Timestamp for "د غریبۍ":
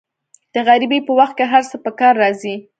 0.53-0.99